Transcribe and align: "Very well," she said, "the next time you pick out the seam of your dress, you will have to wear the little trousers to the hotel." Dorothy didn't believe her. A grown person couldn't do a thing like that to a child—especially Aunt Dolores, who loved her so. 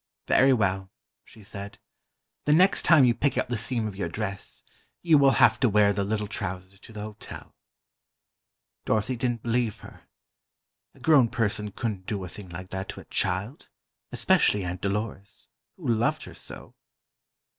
"Very 0.25 0.51
well," 0.51 0.89
she 1.23 1.43
said, 1.43 1.77
"the 2.45 2.53
next 2.53 2.81
time 2.85 3.05
you 3.05 3.13
pick 3.13 3.37
out 3.37 3.49
the 3.49 3.55
seam 3.55 3.85
of 3.85 3.95
your 3.95 4.09
dress, 4.09 4.63
you 5.03 5.19
will 5.19 5.33
have 5.37 5.59
to 5.59 5.69
wear 5.69 5.93
the 5.93 6.03
little 6.03 6.25
trousers 6.25 6.79
to 6.79 6.91
the 6.91 7.03
hotel." 7.03 7.53
Dorothy 8.83 9.15
didn't 9.15 9.43
believe 9.43 9.81
her. 9.81 10.07
A 10.95 10.99
grown 10.99 11.29
person 11.29 11.69
couldn't 11.71 12.07
do 12.07 12.23
a 12.23 12.29
thing 12.29 12.49
like 12.49 12.71
that 12.71 12.89
to 12.89 12.99
a 12.99 13.05
child—especially 13.05 14.63
Aunt 14.65 14.81
Dolores, 14.81 15.49
who 15.77 15.87
loved 15.93 16.23
her 16.23 16.33
so. 16.33 16.73